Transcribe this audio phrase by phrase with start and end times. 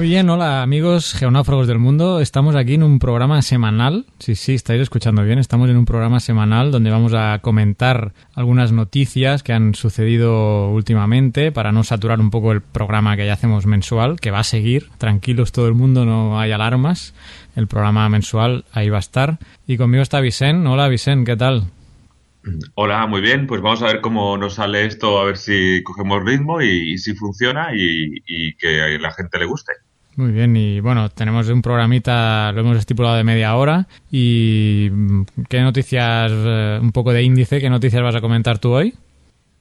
[0.00, 2.20] Muy bien, hola amigos geonáufragos del mundo.
[2.20, 4.06] Estamos aquí en un programa semanal.
[4.18, 5.38] Sí, sí, estáis escuchando bien.
[5.38, 11.52] Estamos en un programa semanal donde vamos a comentar algunas noticias que han sucedido últimamente
[11.52, 14.88] para no saturar un poco el programa que ya hacemos mensual, que va a seguir.
[14.96, 17.12] Tranquilos todo el mundo, no hay alarmas.
[17.54, 19.38] El programa mensual ahí va a estar.
[19.66, 20.66] Y conmigo está Vicen.
[20.66, 21.64] Hola Vicen, ¿qué tal?
[22.74, 23.46] Hola, muy bien.
[23.46, 27.14] Pues vamos a ver cómo nos sale esto, a ver si cogemos ritmo y, si
[27.14, 29.74] funciona y, que la gente le guste.
[30.16, 33.86] Muy bien, y bueno, tenemos un programita, lo hemos estipulado de media hora.
[34.10, 34.90] ¿Y
[35.48, 38.94] qué noticias, eh, un poco de índice, qué noticias vas a comentar tú hoy?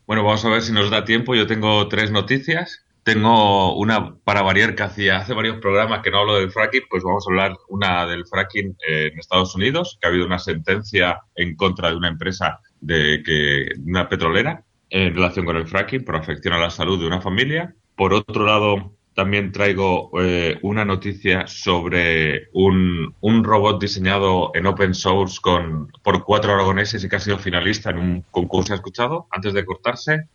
[0.07, 1.35] Bueno, vamos a ver si nos da tiempo.
[1.35, 2.83] Yo tengo tres noticias.
[3.03, 7.03] Tengo una para variar que hacía hace varios programas que no hablo del fracking, pues
[7.03, 11.55] vamos a hablar una del fracking en Estados Unidos, que ha habido una sentencia en
[11.55, 16.53] contra de una empresa de que una petrolera en relación con el fracking por afección
[16.53, 17.73] a la salud de una familia.
[17.95, 23.13] Por otro lado, también traigo eh, una noticia sobre un,
[23.43, 27.97] robot diseñado en open source con, por cuatro aragoneses y que ha sido finalista en
[27.97, 28.71] un concurso.
[28.71, 30.29] ¿Ha escuchado antes de cortarse?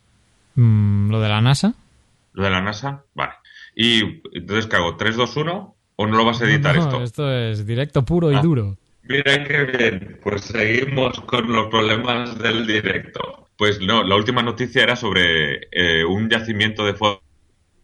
[0.53, 1.73] Mm, ¿Lo de la NASA?
[2.33, 3.03] ¿Lo de la NASA?
[3.15, 3.31] Vale.
[3.75, 4.95] Y entonces, ¿qué hago?
[4.95, 5.75] ¿3, 2, 1?
[5.95, 7.01] ¿O no lo vas a editar esto?
[7.01, 8.41] Esto es directo puro y ah.
[8.41, 8.77] duro.
[9.01, 10.19] Mira qué bien.
[10.21, 13.49] Pues seguimos con los problemas del directo.
[13.57, 17.24] Pues no, la última noticia era sobre eh, un yacimiento de fuego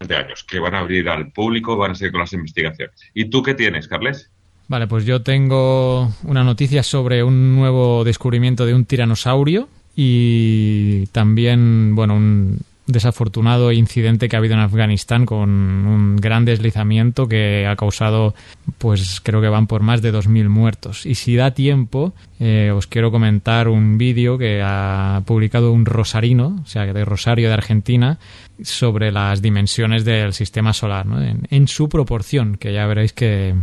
[0.07, 2.95] de años, que van a abrir al público, van a seguir con las investigaciones.
[3.13, 4.29] ¿Y tú qué tienes, Carles?
[4.67, 11.93] Vale, pues yo tengo una noticia sobre un nuevo descubrimiento de un tiranosaurio y también,
[11.93, 17.75] bueno, un desafortunado incidente que ha habido en Afganistán con un gran deslizamiento que ha
[17.75, 18.33] causado,
[18.77, 21.05] pues creo que van por más de 2.000 muertos.
[21.05, 26.59] Y si da tiempo, eh, os quiero comentar un vídeo que ha publicado un rosarino,
[26.63, 28.19] o sea, de Rosario de Argentina,
[28.61, 31.21] sobre las dimensiones del sistema solar, ¿no?
[31.21, 33.55] en, su proporción, que ya veréis que,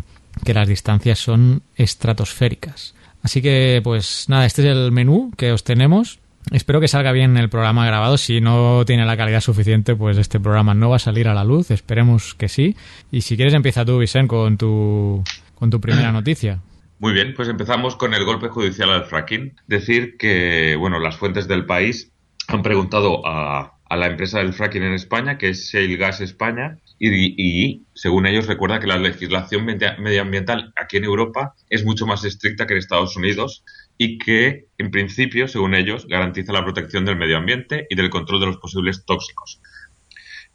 [0.45, 2.95] que las distancias son estratosféricas.
[3.23, 6.21] Así que, pues nada, este es el menú que os tenemos.
[6.51, 8.17] Espero que salga bien el programa grabado.
[8.17, 11.45] Si no tiene la calidad suficiente, pues este programa no va a salir a la
[11.45, 11.71] luz.
[11.71, 12.77] Esperemos que sí.
[13.11, 15.23] Y si quieres, empieza tú, Vicente, con tu,
[15.55, 16.61] con tu primera noticia.
[17.01, 19.55] Muy bien, pues empezamos con el golpe judicial al fracking.
[19.67, 22.11] Decir que, bueno, las fuentes del país
[22.49, 27.85] han preguntado a, la empresa del fracking en España, que es Shale Gas España, y,
[27.95, 32.75] según ellos recuerda que la legislación medioambiental aquí en Europa es mucho más estricta que
[32.75, 33.65] en Estados Unidos
[33.99, 38.41] y que, en principio, según ellos, garantiza la protección del medio ambiente y del control
[38.41, 39.61] de los posibles tóxicos.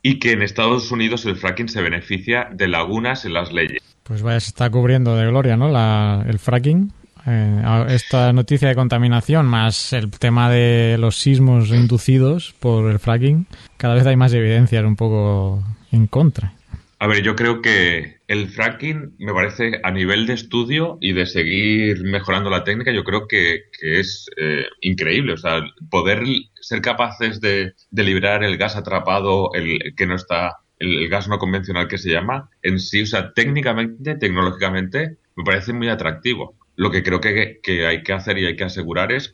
[0.02, 3.82] Y que en Estados Unidos el fracking se beneficia de lagunas en las leyes.
[4.04, 5.70] Pues vaya, se está cubriendo de gloria, ¿no?
[5.70, 6.92] La, el fracking.
[7.26, 13.48] Eh, esta noticia de contaminación más el tema de los sismos inducidos por el fracking,
[13.78, 15.64] cada vez hay más evidencias un poco
[15.94, 16.54] en contra.
[17.00, 21.26] A ver, yo creo que el fracking me parece a nivel de estudio y de
[21.26, 25.34] seguir mejorando la técnica, yo creo que, es eh, increíble.
[25.34, 26.24] O sea, poder
[26.60, 31.38] ser capaces de, de liberar el gas atrapado, el que no está, el, gas no
[31.38, 36.56] convencional que se llama, en sí, o sea, técnicamente, tecnológicamente, me parece muy atractivo.
[36.76, 39.32] Lo que creo que, hay que hacer y hay que asegurar es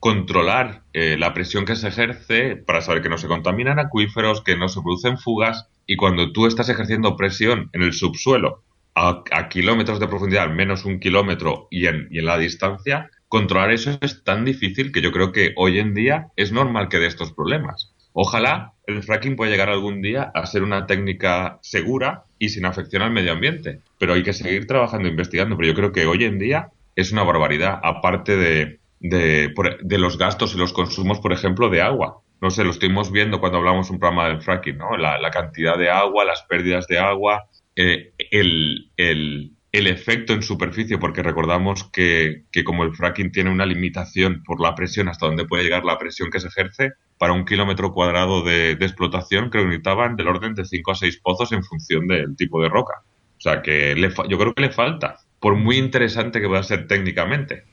[0.00, 4.56] controlar eh, la presión que se ejerce para saber que no se contaminan acuíferos, que
[4.56, 8.62] no se producen fugas y cuando tú estás ejerciendo presión en el subsuelo
[8.94, 14.44] a, kilómetros de profundidad, menos un kilómetro y en, la distancia, controlar eso es tan
[14.44, 17.92] difícil que yo creo que hoy en día es normal que dé estos problemas.
[18.14, 23.02] Ojalá el fracking pueda llegar algún día a ser una técnica segura y sin afección
[23.02, 23.80] al medio ambiente.
[23.98, 25.54] Pero hay que seguir trabajando investigando.
[25.56, 30.16] Pero yo creo que hoy en día es una barbaridad, aparte de, de, de los
[30.16, 33.90] gastos y los consumos, por ejemplo, de agua no sé, lo estuvimos viendo cuando hablamos
[33.90, 34.96] un programa del fracking, ¿no?
[34.96, 41.22] La, cantidad de agua, las pérdidas de agua, eh, el, el, efecto en superficie, porque
[41.22, 45.64] recordamos que, que, como el fracking tiene una limitación por la presión, hasta dónde puede
[45.64, 49.68] llegar la presión que se ejerce, para un kilómetro cuadrado de, de explotación creo que
[49.68, 53.02] necesitaban del orden de 5 a 6 pozos en función del tipo de roca.
[53.38, 56.86] O sea que le yo creo que le falta, por muy interesante que pueda ser
[56.86, 57.64] técnicamente.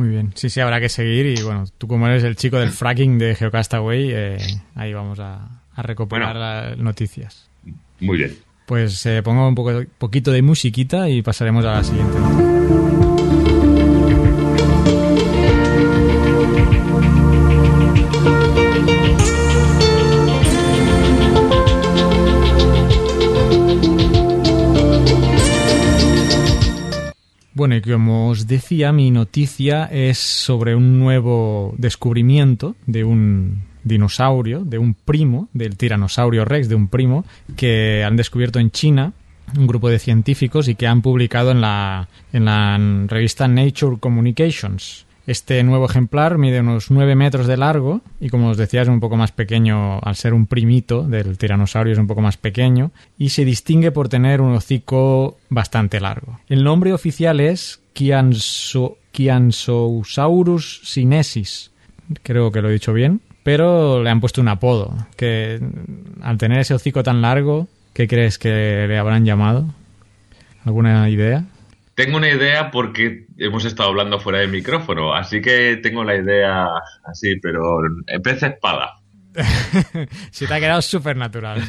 [0.00, 2.70] Muy bien, sí, sí, habrá que seguir y bueno, tú como eres el chico del
[2.70, 4.38] fracking de Geocastaway, eh,
[4.74, 7.50] ahí vamos a, recopilar las noticias.
[8.00, 8.34] Muy bien.
[8.64, 13.09] Pues eh, pongo un poco, poquito de musiquita y pasaremos a la siguiente.
[27.60, 34.64] Bueno, y como os decía, mi noticia es sobre un nuevo descubrimiento de un dinosaurio,
[34.64, 37.26] de un primo, del tiranosaurio rex, de un primo,
[37.58, 39.12] que han descubierto en China
[39.58, 45.04] un grupo de científicos y que han publicado en la, en la revista Nature Communications.
[45.30, 48.98] Este nuevo ejemplar mide unos 9 metros de largo y como os decía es un
[48.98, 53.28] poco más pequeño, al ser un primito del tiranosaurio es un poco más pequeño y
[53.28, 56.40] se distingue por tener un hocico bastante largo.
[56.48, 61.70] El nombre oficial es Kiansosaurus sinensis,
[62.24, 65.60] creo que lo he dicho bien, pero le han puesto un apodo, que
[66.22, 69.66] al tener ese hocico tan largo, ¿qué crees que le habrán llamado?
[70.64, 71.44] ¿Alguna idea?
[72.00, 76.66] Tengo una idea porque hemos estado hablando fuera de micrófono, así que tengo la idea
[77.04, 77.78] así, pero
[78.24, 78.94] pez espada.
[80.30, 81.62] Si te ha quedado súper natural.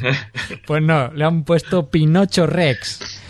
[0.65, 3.21] Pues no, le han puesto Pinocho Rex.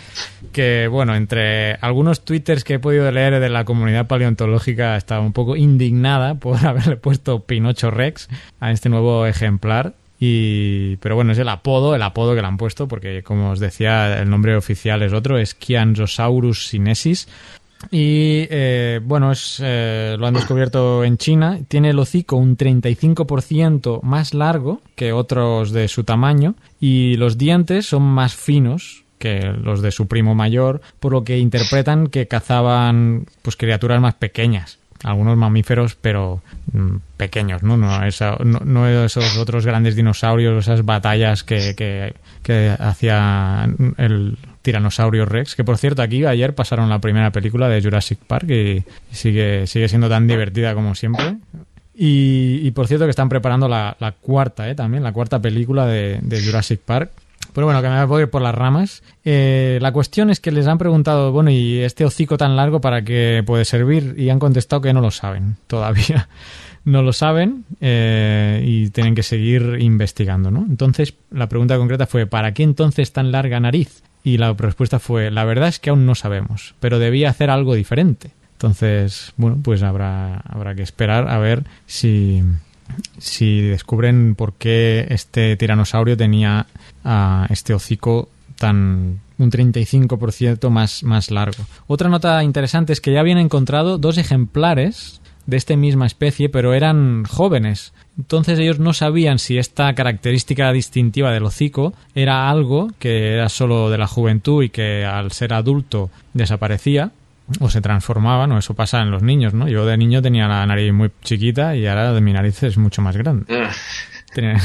[0.52, 5.32] Que bueno, entre algunos twitters que he podido leer de la comunidad paleontológica estaba un
[5.32, 8.28] poco indignada por haberle puesto Pinocho Rex
[8.60, 9.94] a este nuevo ejemplar.
[10.24, 13.58] Y, pero bueno, es el apodo, el apodo que le han puesto, porque como os
[13.58, 17.26] decía, el nombre oficial es otro, es Kianzosaurus sinensis.
[17.90, 21.58] Y eh, bueno, es, eh, lo han descubierto en China.
[21.66, 27.86] Tiene el hocico un 35% más largo que otros de su tamaño y los dientes
[27.86, 33.26] son más finos que los de su primo mayor, por lo que interpretan que cazaban
[33.42, 37.76] pues criaturas más pequeñas algunos mamíferos, pero mm, pequeños, ¿no?
[37.76, 38.00] No,
[38.64, 41.74] no, esos otros grandes dinosaurios, esas batallas que,
[42.42, 43.68] que, hacía
[43.98, 48.50] el tiranosaurio Rex, que por cierto aquí ayer pasaron la primera película de Jurassic Park
[48.50, 51.36] y sigue, sigue siendo tan divertida como siempre.
[51.94, 54.74] Y, por cierto que están preparando la, cuarta, ¿eh?
[54.74, 57.10] También, la cuarta película de Jurassic Park,
[57.52, 59.02] pero bueno, que me voy a ir por las ramas.
[59.24, 63.02] Eh, la cuestión es que les han preguntado, bueno, ¿y este hocico tan largo para
[63.02, 64.14] qué puede servir?
[64.16, 66.28] Y han contestado que no lo saben todavía.
[66.84, 70.66] no lo saben eh, y tienen que seguir investigando, ¿no?
[70.68, 74.02] Entonces, la pregunta concreta fue, ¿para qué entonces tan larga nariz?
[74.24, 77.74] Y la respuesta fue, la verdad es que aún no sabemos, pero debía hacer algo
[77.74, 78.30] diferente.
[78.52, 82.42] Entonces, bueno, pues habrá, habrá que esperar a ver si,
[83.18, 86.66] si descubren por qué este tiranosaurio tenía
[87.04, 91.64] uh, este hocico tan un 35% más, más largo.
[91.86, 96.74] Otra nota interesante es que ya habían encontrado dos ejemplares de esta misma especie, pero
[96.74, 97.92] eran jóvenes.
[98.16, 103.90] Entonces ellos no sabían si esta característica distintiva del hocico era algo que era solo
[103.90, 107.10] de la juventud y que al ser adulto desaparecía,
[107.60, 109.68] o se transformaban, o eso pasa en los niños, ¿no?
[109.68, 113.02] Yo de niño tenía la nariz muy chiquita y ahora de mi nariz es mucho
[113.02, 113.46] más grande.
[113.50, 113.70] Ah.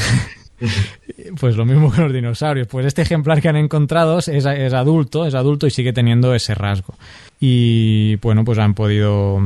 [1.40, 2.68] Pues lo mismo que los dinosaurios.
[2.68, 6.56] Pues este ejemplar que han encontrado es, es, adulto, es adulto y sigue teniendo ese
[6.56, 6.96] rasgo.
[7.40, 9.40] Y bueno, pues han podido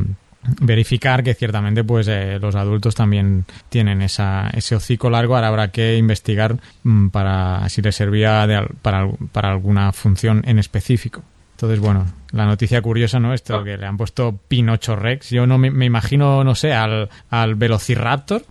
[0.61, 5.67] verificar que ciertamente pues eh, los adultos también tienen esa, ese hocico largo ahora habrá
[5.67, 8.47] que investigar mm, para si les servía
[8.81, 11.21] para, para alguna función en específico
[11.61, 13.35] entonces, bueno, la noticia curiosa, ¿no?
[13.35, 13.63] Esto ah.
[13.63, 15.29] que le han puesto Pinocho Rex.
[15.29, 18.41] Yo no me, imagino, no sé, al, al Velociraptor.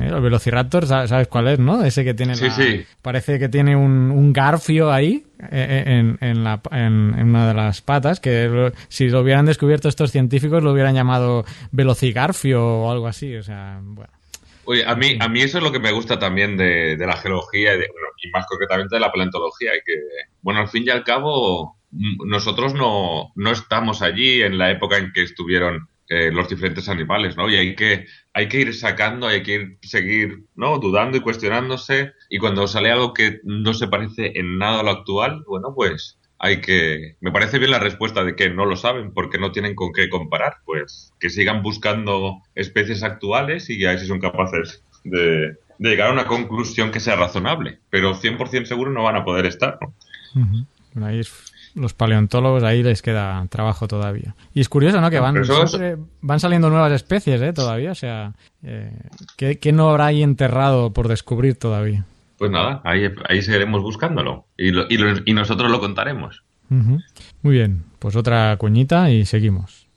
[0.00, 0.06] ¿eh?
[0.06, 1.82] El Velociraptor, ¿sabes cuál es, no?
[1.82, 2.36] Ese que tiene.
[2.36, 2.84] Sí, sí.
[3.02, 7.54] Parece que tiene un, un garfio ahí eh, eh, en, en, la, en, una de
[7.54, 8.20] las patas.
[8.20, 13.34] Que si lo hubieran descubierto estos científicos, lo hubieran llamado Velocigarfio o algo así.
[13.34, 14.12] O sea, bueno.
[14.66, 17.16] Oye, a mí, a mí eso es lo que me gusta también de, de la
[17.16, 19.74] geología y, de, bueno, y más concretamente de la paleontología.
[19.74, 19.94] Y que,
[20.40, 25.12] bueno, al fin y al cabo nosotros no, no estamos allí en la época en
[25.12, 27.48] que estuvieron eh, los diferentes animales, ¿no?
[27.48, 30.78] Y hay que, hay que ir sacando, hay que ir, seguir, ¿no?
[30.78, 32.14] Dudando y cuestionándose.
[32.28, 36.18] Y cuando sale algo que no se parece en nada a lo actual, bueno, pues
[36.40, 37.16] hay que...
[37.20, 40.08] Me parece bien la respuesta de que no lo saben porque no tienen con qué
[40.08, 40.54] comparar.
[40.64, 46.26] Pues que sigan buscando especies actuales y ya si son capaces de, llegar a una
[46.26, 47.78] conclusión que sea razonable.
[47.88, 49.94] Pero 100% seguro no van a poder estar, ¿no?
[51.02, 51.22] Ahí
[51.74, 54.34] los paleontólogos ahí les queda trabajo todavía.
[54.54, 55.10] Y es curioso, ¿no?
[55.10, 55.36] Que van,
[56.20, 57.52] van saliendo nuevas especies, ¿eh?
[57.52, 58.32] Todavía, o sea,
[58.62, 58.92] eh,
[59.36, 62.04] ¿qué, no habrá ahí enterrado por descubrir todavía?
[62.38, 66.42] Pues nada, ahí, ahí seguiremos buscándolo y, y, nosotros lo contaremos.
[66.70, 69.88] Muy bien, pues otra cuñita y seguimos.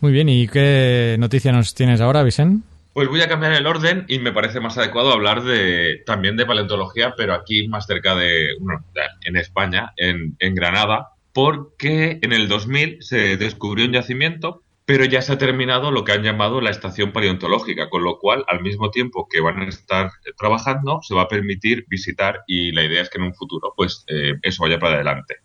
[0.00, 2.67] Muy bien, ¿y qué noticia nos tienes ahora, Vicente?
[2.98, 6.44] Pues voy a cambiar el orden y me parece más adecuado hablar de también de
[6.46, 8.84] paleontología, pero aquí más cerca de, bueno,
[9.24, 15.22] en España, en, en Granada, porque en el 2000 se descubrió un yacimiento, pero ya
[15.22, 18.90] se ha terminado lo que han llamado la estación paleontológica, con lo cual, al mismo
[18.90, 23.10] tiempo que van a estar trabajando, se va a permitir visitar y la idea es
[23.10, 25.36] que en un futuro, pues eh, eso vaya para adelante.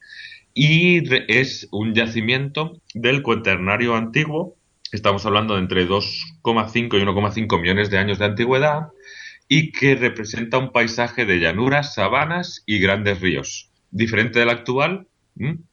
[0.55, 4.55] Y es un yacimiento del cuaternario antiguo,
[4.95, 8.89] estamos hablando de entre 2,5 y 1,5 millones de años de antigüedad,
[9.47, 15.07] y que representa un paisaje de llanuras, sabanas y grandes ríos, diferente del actual,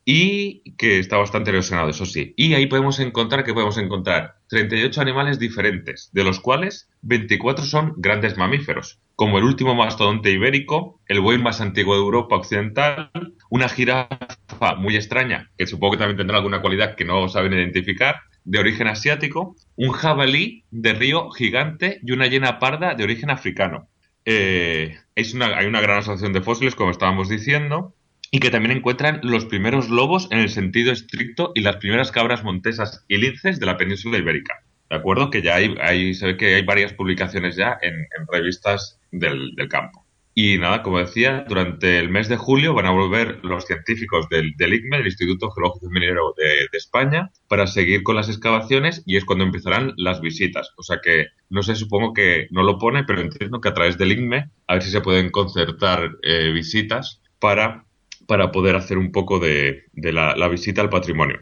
[0.06, 2.32] y que está bastante erosionado, eso sí.
[2.36, 4.36] Y ahí podemos encontrar, que podemos encontrar?
[4.48, 11.00] 38 animales diferentes, de los cuales 24 son grandes mamíferos, como el último mastodonte ibérico,
[11.06, 13.10] el buey más antiguo de Europa Occidental,
[13.50, 18.16] una jirafa muy extraña, que supongo que también tendrá alguna cualidad que no saben identificar,
[18.44, 23.88] de origen asiático, un jabalí de río gigante y una hiena parda de origen africano.
[24.24, 27.94] Eh, es una, hay una gran asociación de fósiles, como estábamos diciendo,
[28.30, 32.44] y que también encuentran los primeros lobos en el sentido estricto y las primeras cabras
[32.44, 34.62] montesas y linces de la península ibérica.
[34.88, 35.30] ¿De acuerdo?
[35.30, 40.04] Que ya hay, se ve que hay varias publicaciones ya en, revistas del, campo.
[40.42, 44.54] Y nada, como decía, durante el mes de julio van a volver los científicos del,
[44.56, 49.18] del ICME, del Instituto Geológico y Minero de, España, para seguir con las excavaciones y
[49.18, 50.72] es cuando empezarán las visitas.
[50.78, 53.98] O sea que, no sé, supongo que no lo pone, pero entiendo que a través
[53.98, 57.84] del ICME a ver si se pueden concertar eh, visitas para
[58.26, 61.40] para poder hacer un poco de, la, visita al patrimonio.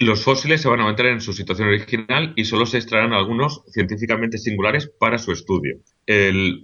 [0.00, 3.62] Los fósiles se van a mantener en su situación original y solo se extraerán algunos
[3.68, 5.78] científicamente singulares para su estudio.
[6.06, 6.60] El,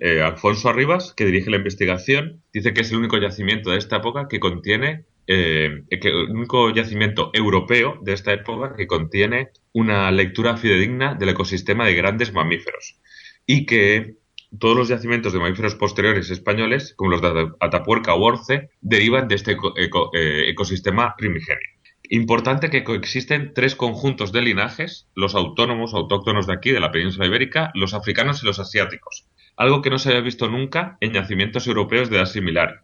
[0.00, 3.96] eh, Alfonso Arribas, que dirige la investigación, dice que es el único yacimiento de esta
[3.96, 10.56] época que contiene eh, el único yacimiento europeo de esta época que contiene una lectura
[10.56, 12.96] fidedigna del ecosistema de grandes mamíferos
[13.44, 14.14] y que
[14.58, 19.34] todos los yacimientos de mamíferos posteriores españoles, como los de Atapuerca o Orce, derivan de
[19.34, 21.79] este eh, ecosistema primigenio.
[22.12, 27.26] Importante que coexisten tres conjuntos de linajes, los autónomos, autóctonos de aquí, de la península
[27.26, 31.68] ibérica, los africanos y los asiáticos, algo que no se había visto nunca en yacimientos
[31.68, 32.82] europeos de edad similar,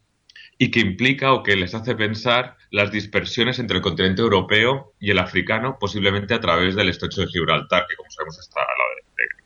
[0.58, 5.10] y que implica o que les hace pensar las dispersiones entre el continente europeo y
[5.10, 8.84] el africano, posiblemente a través del estrecho de Gibraltar, que como sabemos está a la
[9.16, 9.44] derecha.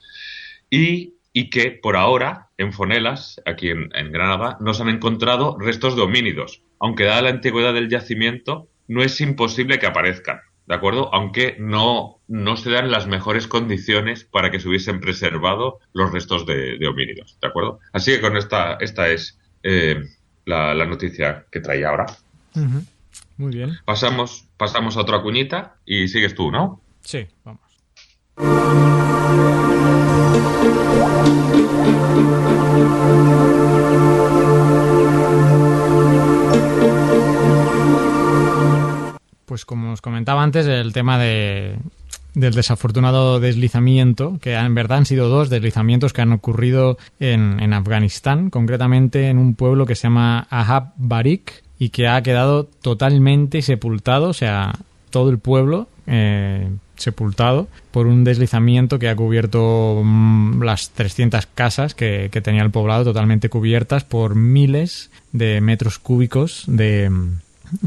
[0.69, 5.95] Y y que por ahora, en Fonelas, aquí en, Granada, no se han encontrado restos
[5.95, 6.63] de homínidos.
[6.81, 11.15] Aunque dada la antigüedad del yacimiento, no es imposible que aparezcan, ¿de acuerdo?
[11.15, 16.45] Aunque no, no se dan las mejores condiciones para que se hubiesen preservado los restos
[16.45, 17.79] de, homínidos, ¿de acuerdo?
[17.93, 20.03] Así que con esta, esta es eh,
[20.45, 22.07] la, noticia que traía ahora.
[23.37, 23.77] Muy bien.
[23.85, 26.83] Pasamos, pasamos a otra cuñita y sigues tú, ¿no?
[27.03, 27.61] Sí, vamos.
[39.51, 41.75] Pues como os comentaba antes, el tema de,
[42.35, 47.73] del desafortunado deslizamiento, que en verdad han sido dos deslizamientos que han ocurrido en, en
[47.73, 53.61] Afganistán, concretamente en un pueblo que se llama Ahab Barik y que ha quedado totalmente
[53.61, 54.73] sepultado, o sea,
[55.11, 61.97] todo el pueblo eh, sepultado por un deslizamiento que ha cubierto mm, las 300 casas
[61.97, 67.11] que, tenía el poblado totalmente cubiertas por miles de metros cúbicos de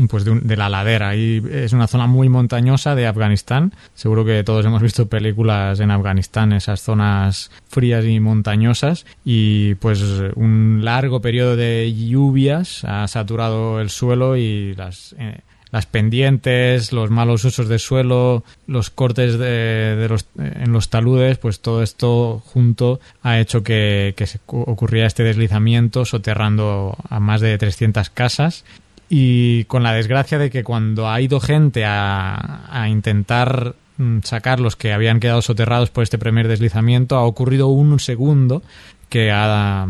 [0.09, 1.15] pues de, la ladera.
[1.15, 3.73] Y es una zona muy montañosa de Afganistán.
[3.95, 9.05] Seguro que todos hemos visto películas en Afganistán esas zonas frías y montañosas.
[9.25, 10.01] Y pues
[10.35, 15.39] un largo periodo de lluvias ha saturado el suelo y las eh,
[15.73, 21.61] las pendientes, los malos usos de suelo, los cortes de, los, en los taludes, pues
[21.61, 28.11] todo esto junto ha hecho que, se ocurriera este deslizamiento soterrando a más de 300
[28.11, 28.65] casas
[29.09, 34.59] y con la desgracia de que cuando ha ido gente a, a intentar mm, sacar
[34.59, 38.63] los que habían quedado soterrados por este primer deslizamiento, ha ocurrido un segundo
[39.09, 39.87] que ha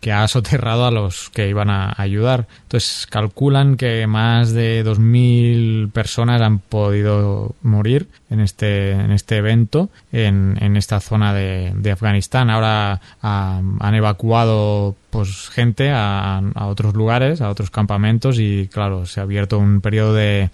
[0.00, 2.46] que ha soterrado a los que iban a ayudar.
[2.62, 9.90] Entonces calculan que más de 2.000 personas han podido morir en este, en este evento,
[10.12, 12.50] en, en esta zona de, de Afganistán.
[12.50, 19.20] Ahora han evacuado pues gente a, a otros lugares, a otros campamentos y claro, se
[19.20, 20.50] ha abierto un periodo de,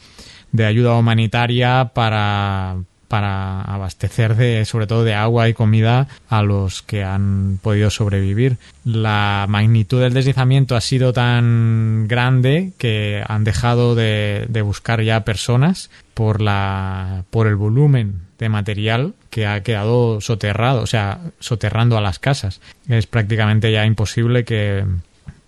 [0.53, 2.77] de ayuda humanitaria para
[3.12, 8.57] para abastecer de, sobre todo de agua y comida a los que han podido sobrevivir.
[8.87, 15.90] La magnitud del deslizamiento ha sido tan grande que han dejado de, buscar ya personas
[16.14, 22.00] por la, por el volumen de material que ha quedado soterrado, o sea, soterrando a
[22.00, 22.62] las casas.
[22.88, 24.87] Es prácticamente ya imposible que,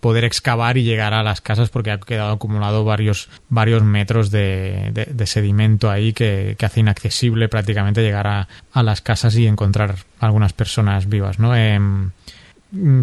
[0.05, 5.23] poder excavar y llegar a las casas porque ha quedado acumulado varios, varios metros de,
[5.25, 11.39] sedimento ahí que, hace inaccesible prácticamente llegar a, las casas y encontrar algunas personas vivas,
[11.39, 11.55] ¿no?
[11.55, 12.11] Em,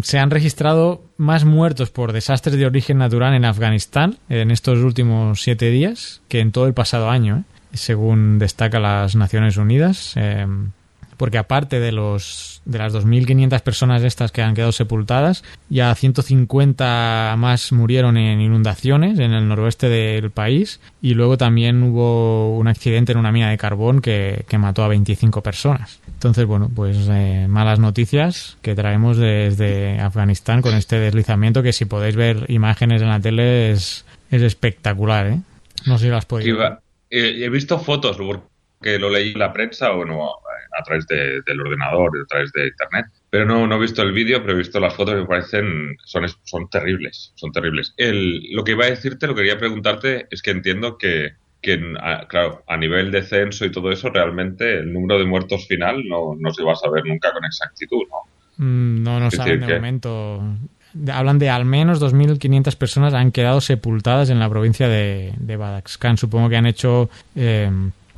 [0.01, 5.41] se han registrado más muertos por desastres de origen natural en Afganistán en estos últimos
[5.41, 7.43] siete días que en todo el pasado año, ¿eh?
[7.73, 10.13] según destaca las Naciones Unidas.
[10.15, 10.71] Em,
[11.17, 17.35] porque aparte de los de las 2.500 personas estas que han quedado sepultadas, ya 150
[17.37, 23.11] más murieron en inundaciones en el noroeste del país y luego también hubo un accidente
[23.11, 25.99] en una mina de carbón que, mató a 25 personas.
[26.07, 31.85] Entonces, bueno, pues eh, malas noticias que traemos desde Afganistán con este deslizamiento que si
[31.85, 35.39] podéis ver imágenes en la tele es, es espectacular, ¿eh?
[35.85, 36.77] No sé si las podéis ver.
[37.09, 40.31] He visto fotos, porque lo leí en la prensa o no
[40.77, 43.05] a través del ordenador, a través de internet.
[43.29, 45.95] Pero no, no he visto el vídeo, pero he visto las fotos que me parecen,
[46.05, 47.93] son, son terribles, son terribles.
[47.97, 51.79] El, lo que iba a decirte, lo que quería preguntarte, es que entiendo que, que
[52.01, 56.03] a, claro, a nivel de censo y todo eso, realmente el número de muertos final
[56.07, 58.33] no, no se va a saber nunca con exactitud, ¿no?
[58.57, 60.43] Mm, no, no saben de momento.
[61.11, 65.83] Hablan de al menos 2.500 personas han quedado sepultadas en la provincia de, de.
[66.17, 67.71] Supongo que han hecho eh,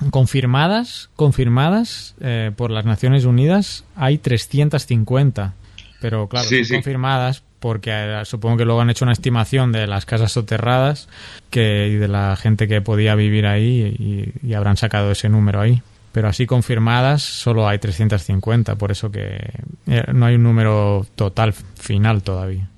[0.09, 5.53] confirmadas, confirmadas eh, por las Naciones Unidas hay 350,
[6.01, 10.31] pero claro, confirmadas porque eh, supongo que luego han hecho una estimación de las casas
[10.31, 11.09] soterradas
[11.49, 15.81] que, y de la gente que podía vivir ahí y, habrán sacado ese número ahí.
[16.11, 19.49] Pero así confirmadas solo hay 350, por eso que
[19.87, 22.69] eh, no hay un número total final todavía.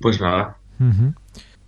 [0.00, 0.56] Pues nada.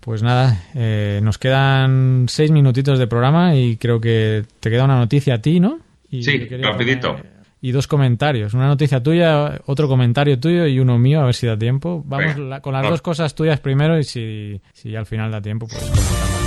[0.00, 4.96] Pues nada, eh, nos quedan seis minutitos de programa y creo que te queda una
[4.98, 5.80] noticia a ti, ¿no?
[6.11, 7.16] sí, rapidito.
[7.61, 8.54] y dos comentarios.
[8.54, 12.02] Una noticia tuya, otro comentario tuyo y uno mío, a ver si da tiempo.
[12.06, 16.38] Vamos con las dos cosas tuyas primero y si, si al final da tiempo, pues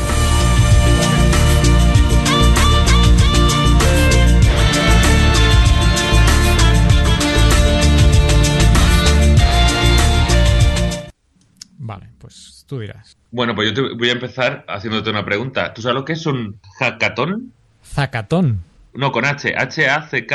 [12.71, 13.17] tú dirás.
[13.31, 15.73] Bueno, pues yo te voy a empezar haciéndote una pregunta.
[15.73, 17.51] ¿Tú sabes lo que es un hackathon?
[17.83, 18.63] ¿Zacatón?
[18.93, 19.53] No, con H.
[19.57, 20.29] H-A-C-K-A-T-H-O-N.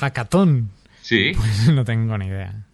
[0.00, 0.68] ¿Hackathon?
[1.00, 1.30] Sí.
[1.36, 2.66] Pues no tengo ni idea.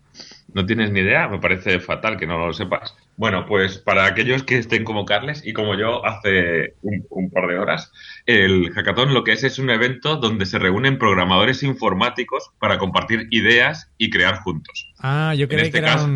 [0.55, 1.29] ¿No tienes ni idea?
[1.29, 2.97] Me parece fatal que no lo sepas.
[3.19, 7.59] Bueno, pues para aquellos que estén como Carles y como yo hace un, par de
[7.59, 7.93] horas,
[8.27, 13.29] el hackathon lo que es es un evento donde se reúnen programadores informáticos para compartir
[13.31, 14.93] ideas y crear juntos.
[14.99, 16.07] Ah, yo creí este que era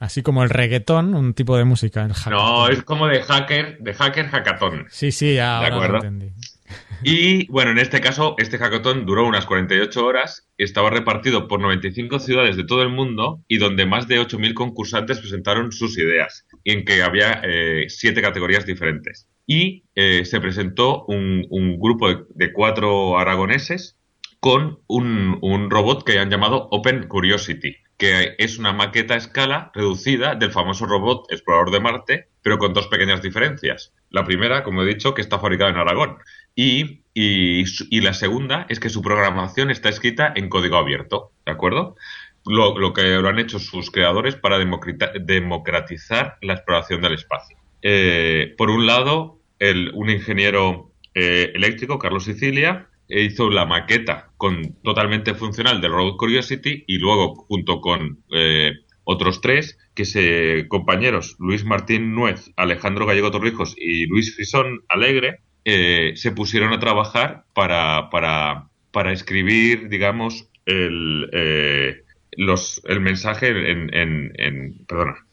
[0.00, 2.08] así como el reggaetón, un tipo de música.
[2.28, 4.86] no, es como de hacker, de hacker hackathon.
[4.90, 6.32] Sí, sí, ahora lo entendí.
[7.02, 12.18] Y bueno, en este caso, este hackathon duró unas 48 horas, estaba repartido por 95
[12.18, 16.84] ciudades de todo el mundo y donde más de 8.000 concursantes presentaron sus ideas, en
[16.84, 19.28] que había eh, siete categorías diferentes.
[19.46, 23.96] Y eh, se presentó un, grupo de, cuatro aragoneses
[24.40, 29.70] con un, un robot que han llamado Open Curiosity, que es una maqueta a escala
[29.74, 33.92] reducida del famoso robot explorador de Marte, pero con dos pequeñas diferencias.
[34.10, 36.18] La primera, como he dicho, que está fabricada en Aragón.
[36.54, 41.96] Y, y, la segunda es que su programación está escrita en código abierto, ¿de acuerdo?
[42.46, 47.58] Lo, que lo han hecho sus creadores para democratizar la exploración del espacio.
[47.82, 54.74] Eh, por un lado, el, un ingeniero eh, eléctrico, Carlos Sicilia, hizo la maqueta con,
[54.82, 58.72] totalmente funcional del robot Curiosity y luego, junto con eh,
[59.04, 65.40] otros tres, que se compañeros Luis Martín Nuez, Alejandro Gallego Torrijos y Luis Fisón Alegre,
[65.64, 72.02] eh, se pusieron a trabajar para, para, para escribir, digamos, el, eh,
[72.36, 75.25] los, el mensaje en, en, perdona,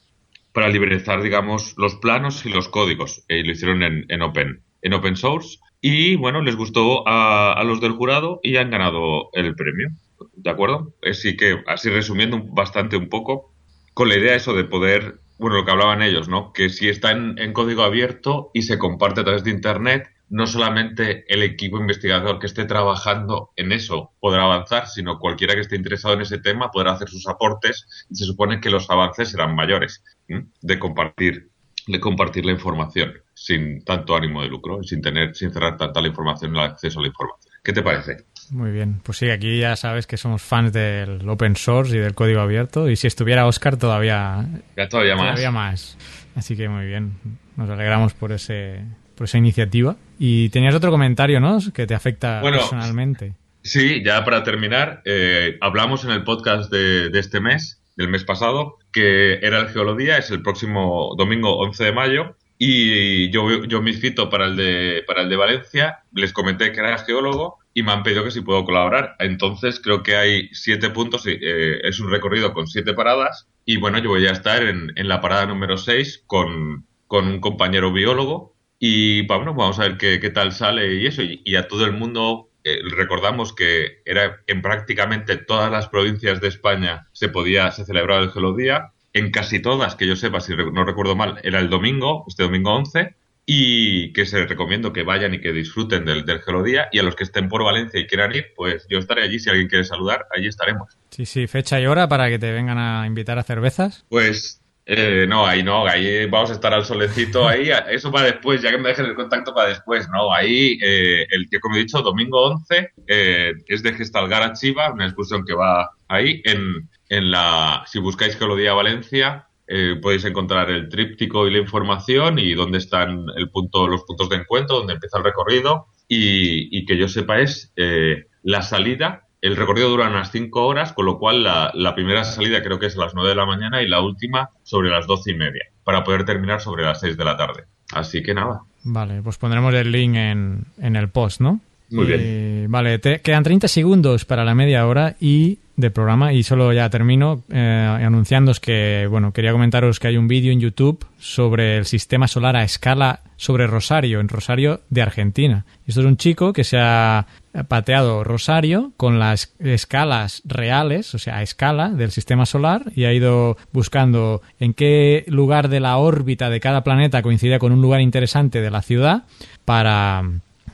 [0.53, 3.25] para liberalizar, digamos, los planos y los códigos.
[3.27, 5.59] Y lo hicieron en, en, open, en open source.
[5.81, 9.89] Y bueno, les gustó a, a, los del jurado y han ganado el premio.
[10.35, 10.93] ¿De acuerdo?
[11.03, 13.53] Así que, así resumiendo bastante un poco,
[13.93, 16.53] con la idea eso de poder, bueno, lo que hablaban ellos, ¿no?
[16.53, 20.47] Que si está en, en código abierto y se comparte a través de Internet, no
[20.47, 25.75] solamente el equipo investigador que esté trabajando en eso podrá avanzar, sino cualquiera que esté
[25.75, 29.55] interesado en ese tema podrá hacer sus aportes y se supone que los avances serán
[29.55, 31.49] mayores de compartir
[31.87, 33.13] de compartir la información.
[33.35, 37.01] sin tanto ánimo de lucro, sin tener, sin cerrar tanta la información, el acceso a
[37.01, 37.51] la información.
[37.61, 38.25] ¿Qué te parece?
[38.51, 42.13] Muy bien, pues sí, aquí ya sabes que somos fans del open source y del
[42.13, 44.45] código abierto y si estuviera Oscar todavía,
[44.77, 45.97] ya todavía, todavía más.
[46.35, 47.17] Así que muy bien,
[47.57, 49.95] nos alegramos por ese por esa iniciativa.
[50.19, 51.59] Y tenías otro comentario, ¿no?
[51.73, 53.33] Que te afecta personalmente.
[53.61, 58.25] Sí, ya para terminar, eh, hablamos en el podcast de, de, este mes, del mes
[58.25, 63.81] pasado, que era el Geología, es el próximo domingo 11 de mayo, y yo, yo
[63.81, 67.83] me inscrito para el, de, para el de Valencia, les comenté que era geólogo y
[67.83, 69.15] me han pedido que si puedo colaborar.
[69.19, 73.97] Entonces creo que hay siete puntos, eh, es un recorrido con siete paradas y bueno,
[73.97, 78.52] yo voy a estar en, en la parada número 6 con, con un compañero biólogo
[78.85, 81.21] y bueno, vamos a ver qué, qué tal sale y eso.
[81.21, 86.49] Y, a todo el mundo eh, recordamos que era en prácticamente todas las provincias de
[86.49, 88.91] España se podía, se celebraba el Gelodía.
[89.13, 92.73] En casi todas, que yo sepa, si no recuerdo mal, era el domingo, este domingo
[92.73, 93.15] 11
[93.45, 97.03] y que se les recomiendo que vayan y que disfruten del, del Gelodía y a
[97.03, 99.85] los que estén por Valencia y quieran ir, pues yo estaré allí, si alguien quiere
[99.85, 100.97] saludar, allí estaremos.
[101.09, 104.05] Sí, sí, fecha y hora para que te vengan a invitar a cervezas.
[104.09, 108.61] Pues eh, no, ahí no, ahí vamos a estar al solecito, ahí, eso para después,
[108.61, 111.79] ya que me dejen el contacto para después, no, ahí, eh, el que como he
[111.79, 116.89] dicho, domingo 11, eh, es de Gestalgar a Chiva, una excursión que va ahí, en,
[117.09, 122.53] en la, si buscáis Geología Valencia, eh, podéis encontrar el tríptico y la información y
[122.53, 126.97] dónde están el punto, los puntos de encuentro, donde empieza el recorrido, y, y que
[126.97, 131.43] yo sepa es eh, la salida el recorrido dura unas 5 horas, con lo cual
[131.43, 134.49] la, primera salida creo que es a las 9 de la mañana y la última
[134.63, 137.65] sobre las 12 y media, para poder terminar sobre las 6 de la tarde.
[137.91, 138.61] Así que nada.
[138.85, 141.59] Vale, pues pondremos el link en, en el post, ¿no?
[141.93, 142.71] Muy bien.
[142.71, 146.89] Vale, te, quedan 30 segundos para la media hora y de programa y solo ya
[146.89, 151.85] termino eh, anunciándoos que, bueno, quería comentaros que hay un vídeo en YouTube sobre el
[151.85, 155.65] sistema solar a escala sobre Rosario, en Rosario de Argentina.
[155.87, 157.25] Esto es un chico que se ha
[157.67, 163.13] pateado Rosario con las escalas reales, o sea, a escala del sistema solar y ha
[163.13, 168.01] ido buscando en qué lugar de la órbita de cada planeta coincide con un lugar
[168.01, 169.23] interesante de la ciudad
[169.65, 170.23] para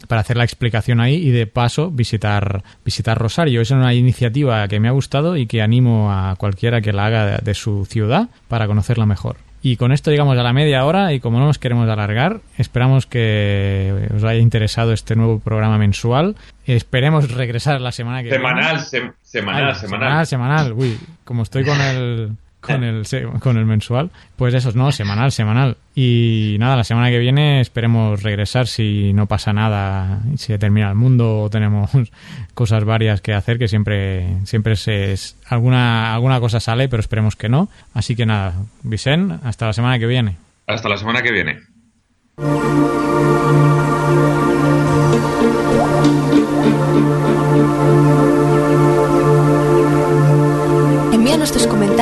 [0.08, 3.62] para hacer la explicación ahí y de paso visitar, visitar Rosario.
[3.62, 7.38] Es una iniciativa que me ha gustado y que animo a cualquiera que la haga
[7.38, 9.38] de, su ciudad para conocerla mejor.
[9.62, 13.06] Y con esto llegamos a la media hora y como no nos queremos alargar, esperamos
[13.06, 16.38] que os haya interesado este nuevo programa mensual.
[16.66, 18.38] Esperemos regresar la semana que viene.
[18.38, 19.76] semanal, semanal, semanal.
[19.76, 20.74] Semanal, semanal.
[20.74, 23.06] Uy, como estoy con el con el,
[23.40, 24.12] con el mensual.
[24.36, 25.78] Pues eso, no, semanal, semanal.
[25.96, 30.96] Y nada, la semana que viene esperemos regresar si no pasa nada, si termina el
[30.96, 31.90] mundo o tenemos
[32.54, 35.16] cosas varias que hacer, que siempre, siempre se,
[35.48, 37.70] alguna, alguna cosa sale, pero esperemos que no.
[37.94, 40.38] Así que nada, Vicente, hasta la semana que viene.
[40.68, 41.60] Hasta la semana que viene.